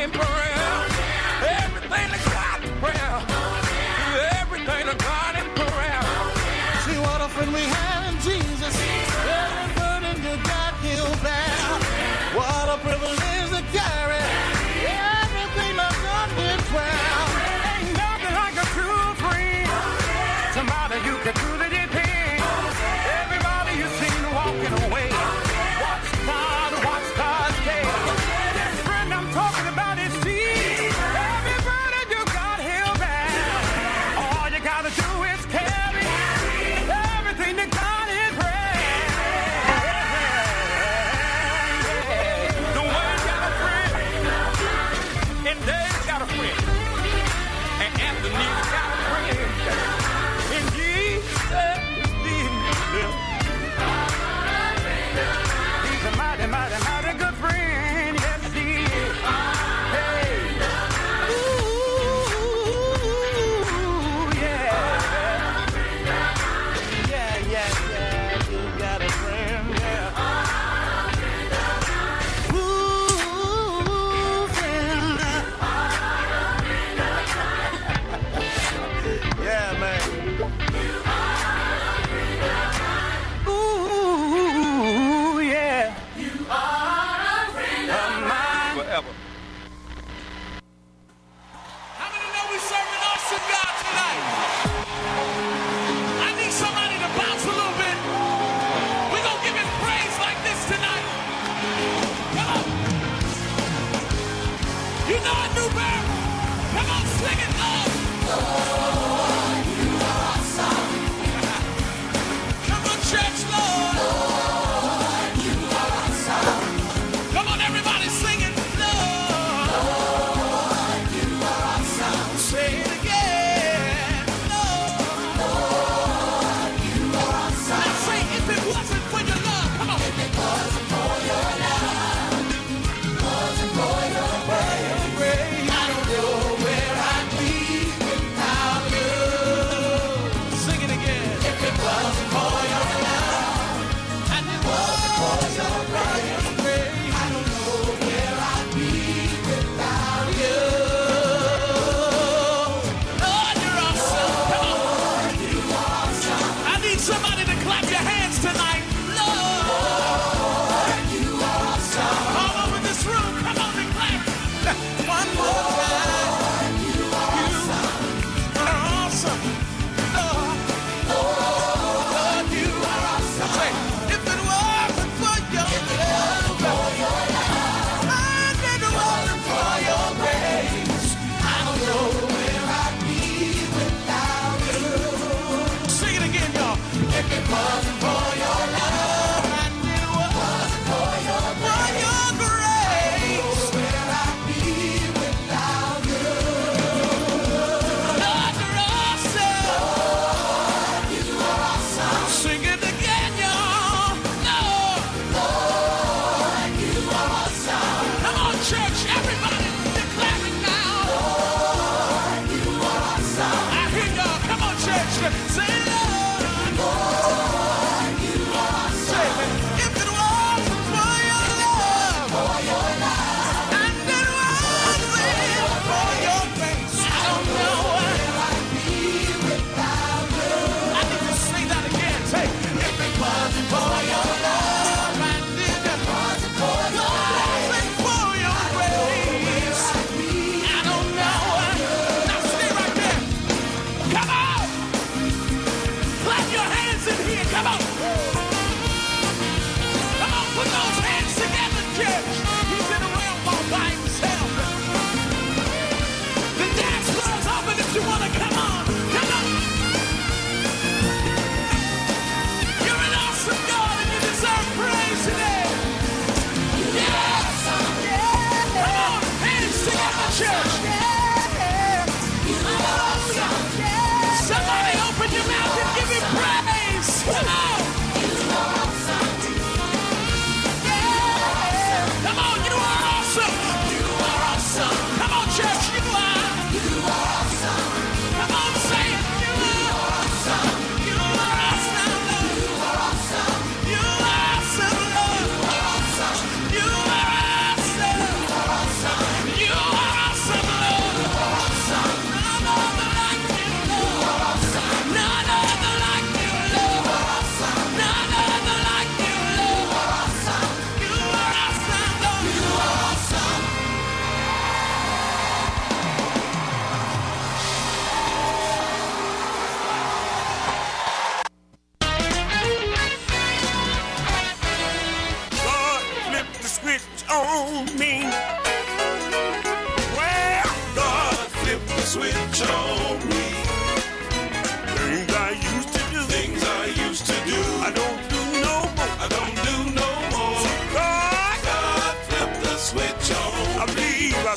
in 0.00 0.37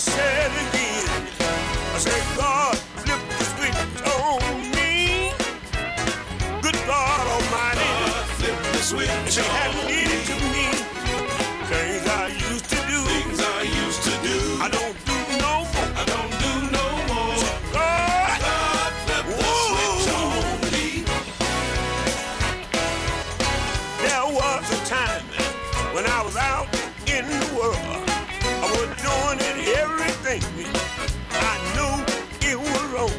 said 0.02 0.52
again. 0.66 1.28
I 1.94 2.00
said, 2.00 2.24
God, 2.36 2.76
flip 3.06 3.22
the 3.38 3.46
switch 3.54 3.82
on 4.18 4.42
me. 4.74 5.32
Good 6.62 6.78
God 6.90 7.26
Almighty. 7.36 7.90
God, 8.02 8.26
flip 8.40 8.58
the 8.74 8.82
switch 8.82 9.10
if 9.10 9.38
you 9.38 9.44
hadn't 9.44 10.26
to 10.30 10.36
me, 10.54 10.68
things 11.70 12.08
I 12.08 12.28
used 12.50 12.68
to 12.74 12.78
do. 12.90 13.00
Things 13.14 13.40
I 13.40 13.62
used 13.62 14.02
to 14.10 14.14
do. 14.26 14.38
I 14.66 14.70
don't 14.78 14.98
do 15.06 15.18
no 15.46 15.54
more. 15.70 15.90
I 16.02 16.04
don't 16.14 16.34
do 16.46 16.54
no 16.78 16.88
more. 17.12 17.38
God, 17.72 18.40
God 18.42 18.92
flip 19.06 19.26
the 19.38 19.50
switch 19.70 20.10
on 20.18 20.34
me. 20.74 20.88
There 24.02 24.28
was 24.40 24.66
a 24.78 24.82
time 24.86 25.26
when 25.94 26.06
I 26.06 26.24
was 26.24 26.36
out 26.38 26.68
in 27.06 27.24
the 27.28 27.56
world. 27.56 28.11
Doing 28.72 29.40
everything 29.76 30.42
I 31.32 31.56
knew 31.74 32.50
it 32.50 32.58
was 32.58 32.84
wrong. 32.94 33.10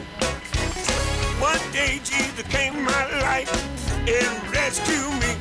One 1.40 1.72
day 1.72 2.00
Jesus 2.02 2.46
came 2.48 2.74
in 2.76 2.84
my 2.84 3.20
life 3.20 3.50
and 4.08 4.52
rescued 4.54 5.12
me. 5.20 5.32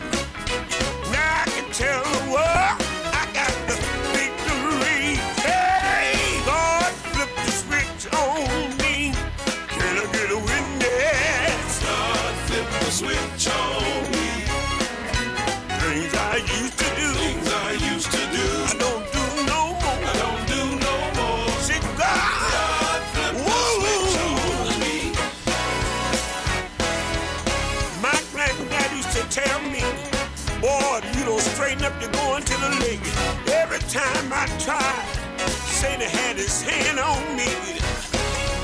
Now 1.11 1.43
I 1.43 1.45
can 1.47 1.71
tell 1.71 2.03
the 2.03 2.31
world 2.31 2.81
I 3.13 3.27
got 3.33 3.51
time 33.91 34.31
I 34.31 34.47
tried, 34.57 35.39
Satan 35.67 36.07
had 36.07 36.37
his 36.37 36.61
hand 36.61 36.97
on 36.97 37.19
me. 37.35 37.51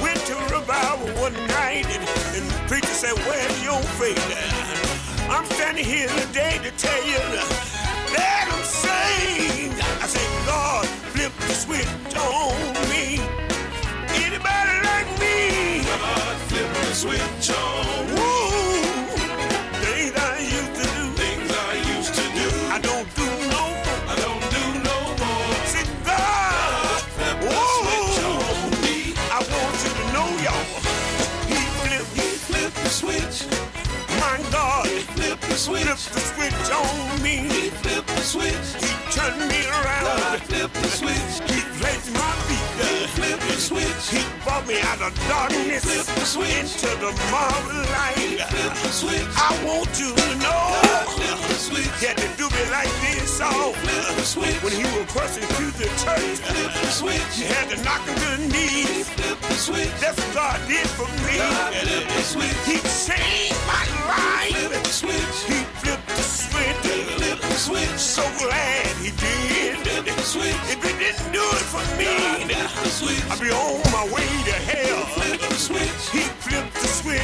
Went 0.02 0.20
to 0.28 0.36
revival 0.56 1.10
one 1.22 1.34
night 1.48 1.86
and, 1.86 2.04
and 2.38 2.50
the 2.50 2.64
preacher 2.70 2.88
said, 2.88 3.14
Where's 3.28 3.62
your 3.62 3.82
faith? 4.00 4.24
I'm 5.30 5.44
standing 5.48 5.84
here 5.84 6.08
today 6.08 6.60
to 6.64 6.72
tell 6.78 7.04
you 7.04 7.20
that 8.16 8.48
I'm 8.50 8.64
saved. 8.64 9.76
I 10.02 10.08
said, 10.08 10.46
God, 10.46 10.86
flip 11.12 11.34
the 11.40 11.54
switch 11.54 12.16
on 12.16 12.56
me. 12.88 13.20
Anybody 14.24 14.76
like 14.88 15.10
me? 15.20 15.84
God, 15.84 16.38
flip 16.48 16.70
the 16.88 16.96
switch 16.96 17.50
on 17.52 18.16
Woo! 18.16 18.27
He 39.28 39.34
turned 39.34 39.52
me 39.52 39.68
around. 39.68 40.04
God 40.08 40.40
flipped 40.48 40.74
the 40.76 40.88
switch. 40.88 41.52
He 41.52 41.60
placed 41.80 42.14
my 42.14 42.32
feet. 42.48 42.64
Flipped 43.12 43.44
the 43.44 43.60
switch. 43.60 44.04
He 44.08 44.24
brought 44.44 44.66
me 44.66 44.80
out 44.80 45.02
of 45.02 45.12
darkness. 45.28 45.84
Flipped 45.84 46.16
the 46.16 46.26
switch. 46.26 46.48
Into 46.56 46.88
the 47.04 47.12
marvelous 47.32 47.92
light. 47.92 48.40
Flipped 48.48 48.80
the 48.84 48.92
switch. 48.92 49.28
I 49.36 49.52
want 49.68 49.92
you 50.00 50.16
to 50.16 50.30
know. 50.40 50.64
God 50.80 51.08
flipped 51.20 51.44
the 51.44 51.60
switch. 51.60 51.92
Had 52.00 52.16
to 52.24 52.30
do 52.40 52.48
me 52.56 52.64
like 52.72 52.94
this 53.04 53.42
all. 53.42 53.74
Flipped 53.74 54.16
the 54.16 54.24
switch. 54.24 54.64
When 54.64 54.72
he 54.72 54.88
was 54.96 55.12
persecute 55.12 55.76
the 55.76 55.92
church. 56.00 56.40
Flipped 56.48 56.80
the 56.80 56.92
switch. 56.92 57.32
He 57.36 57.44
had 57.52 57.68
to 57.76 57.84
knock 57.84 58.08
him 58.08 58.16
to 58.16 58.30
the 58.40 58.48
knees. 58.48 59.10
Flipped 59.12 59.44
the 59.44 59.60
switch. 59.60 59.92
That's 60.00 60.16
what 60.16 60.32
God 60.40 60.60
did 60.72 60.88
for 60.96 61.10
me. 61.28 61.36
God 61.36 61.74
flipped 61.76 62.12
the 62.16 62.24
switch. 62.24 62.60
He 62.64 62.80
changed 62.96 63.60
my 63.68 63.84
life. 64.08 64.56
Flipped 64.56 64.88
the 64.88 64.94
switch. 64.96 65.36
He 65.52 65.60
flipped 65.84 66.07
the 66.84 67.56
switch. 67.56 67.88
Switch. 67.88 68.00
So 68.00 68.24
glad 68.38 68.86
he 68.98 69.12
did. 69.12 69.78
Switch. 70.24 70.56
If 70.70 70.80
he 70.84 70.94
didn't 70.98 71.32
do 71.32 71.42
it 71.42 71.68
for 71.74 71.84
me, 71.98 72.08
I'd 72.08 73.40
be 73.40 73.50
on 73.52 73.82
my 73.92 74.06
way 74.14 74.28
to 74.48 74.56
hell. 74.70 75.04
Switch. 75.58 75.90
He 76.12 76.22
flipped 76.44 76.74
the 76.74 76.88
switch. 76.88 77.22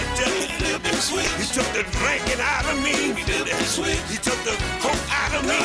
Switch. 1.00 1.33
He 1.38 1.45
took 1.53 1.68
the 1.74 1.83
drinking 2.00 2.41
out 2.41 2.65
of 2.65 2.77
me. 2.83 3.13
Switch. 3.65 4.01
He 4.09 4.18
took 4.18 4.39
the 4.44 4.56
coke 4.81 5.06
out 5.12 5.33
of 5.38 5.44
me. 5.45 5.59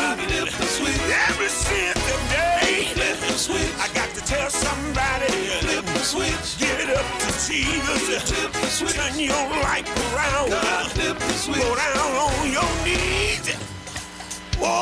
Switch. 0.76 1.00
Ever 1.28 1.48
since 1.48 1.98
the 2.08 2.16
day, 2.30 2.92
switch. 3.36 3.72
I 3.78 3.88
got 3.94 4.10
to 4.14 4.20
tell 4.24 4.50
somebody. 4.50 5.32
Switch. 6.02 6.58
Give 6.58 6.78
it 6.80 6.90
up 6.96 7.06
to 7.22 7.30
Jesus. 7.46 8.22
Switch. 8.78 8.94
Turn 8.94 9.18
your 9.18 9.48
life 9.62 9.88
around. 10.12 10.52
Switch. 11.38 11.58
Go 11.58 11.75
down 11.76 12.16
on 12.16 12.52
your 12.52 12.70
knees. 12.84 13.27
Whoa! 14.60 14.74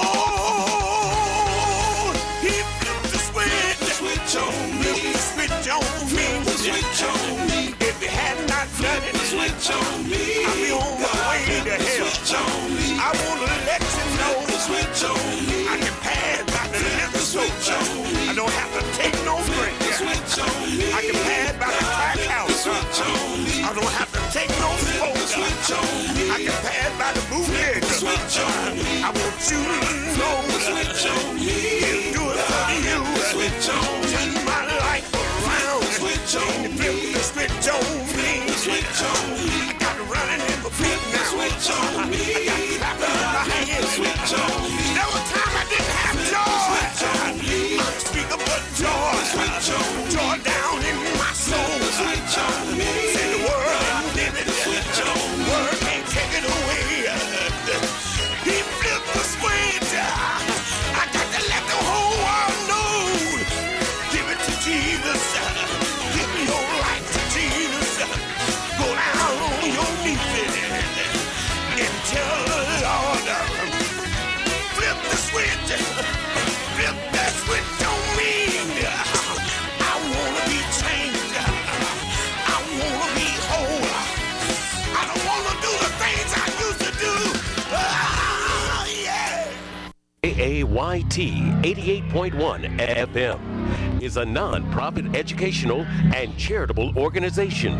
He 2.40 2.54
flipped 2.80 3.10
the 3.12 3.18
switch. 3.28 3.76
Switch 4.00 4.34
on 4.42 4.56
me. 4.80 4.92
Switch 5.14 5.68
on 5.68 5.84
me. 6.16 6.26
The 6.44 6.54
switch 6.64 7.02
on 7.04 7.46
me. 7.48 7.60
If 7.80 7.96
he 8.00 8.08
had 8.08 8.38
not 8.48 8.66
switch 9.26 9.70
on 9.70 10.08
me. 10.08 10.44
I'd 10.44 10.56
be 10.56 10.70
on 10.72 11.00
my 11.00 11.12
way 11.30 11.44
to 11.64 11.76
hell. 11.82 12.06
Switch 12.06 12.34
on 12.34 12.74
me. 12.74 12.86
I 12.98 13.10
wanna 13.24 13.52
let 13.66 13.85
You 29.38 29.58
know. 29.58 30.42
The 30.48 30.60
do 32.14 32.22
it 32.32 32.40
for 32.48 32.72
you. 32.88 32.98
Switch 33.30 33.68
on. 33.68 34.02
Turn 34.08 34.32
my 34.46 34.64
life 34.80 35.12
around. 35.12 35.84
Switch 35.92 36.36
on 36.40 36.62
the 36.62 37.20
switch 37.20 37.68
on 37.68 37.84
me. 38.16 38.48
Switch 38.56 39.02
on. 39.02 39.36
I 39.36 39.76
got 39.78 39.98
running 40.08 40.40
in 40.40 40.60
feet 40.70 41.00
now. 41.12 41.24
Switch 41.28 41.70
on 41.70 42.10
me. 42.10 42.45
KAYT 90.76 91.62
88.1 91.62 92.78
FM 92.78 94.02
is 94.02 94.18
a 94.18 94.26
non-profit 94.26 95.16
educational 95.16 95.86
and 96.14 96.36
charitable 96.36 96.92
organization 96.98 97.72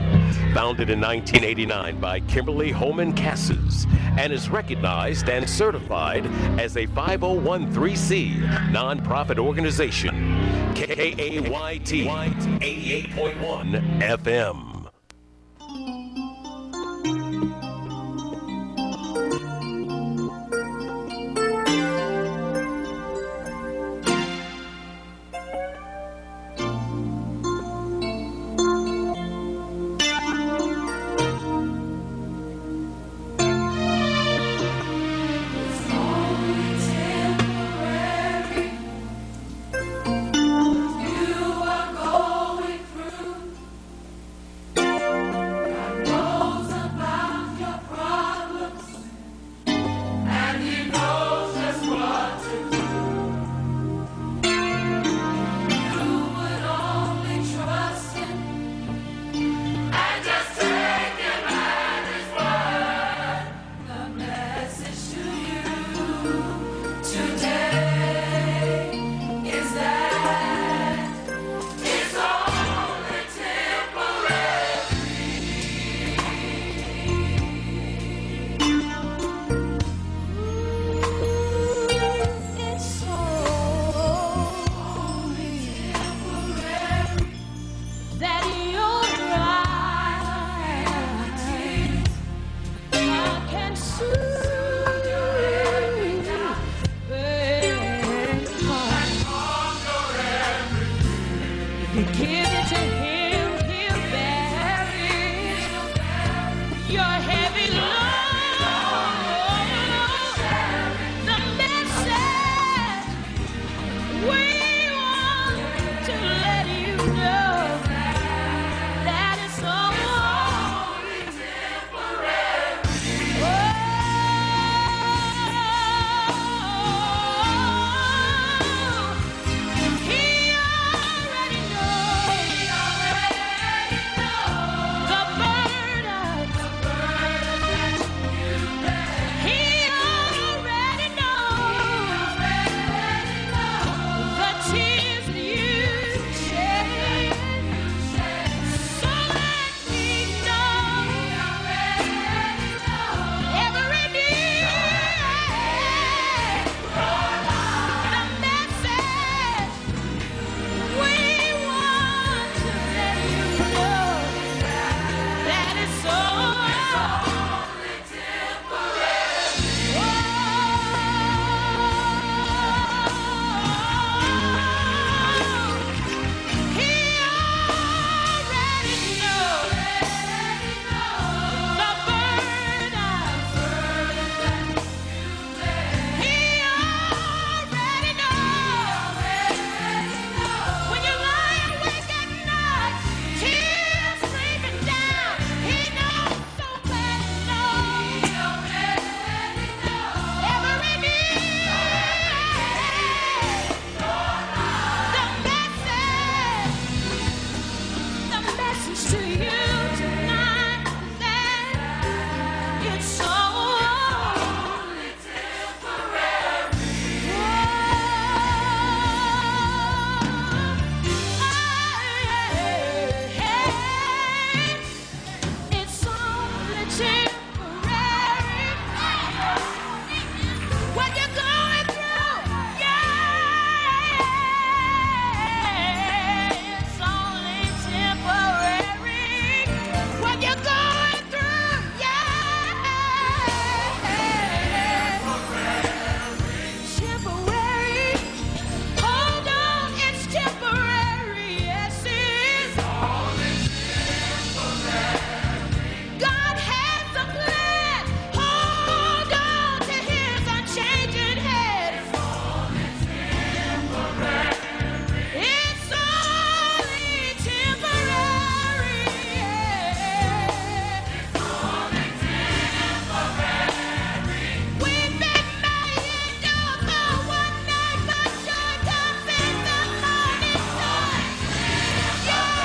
founded 0.54 0.88
in 0.88 0.98
1989 0.98 2.00
by 2.00 2.20
Kimberly 2.20 2.72
Holman 2.72 3.12
Casses 3.12 3.86
and 4.16 4.32
is 4.32 4.48
recognized 4.48 5.28
and 5.28 5.46
certified 5.46 6.24
as 6.58 6.78
a 6.78 6.86
5013C 6.86 8.40
nonprofit 8.70 9.38
organization. 9.38 10.14
KAYT 10.74 12.06
88.1 12.06 14.00
FM. 14.00 14.75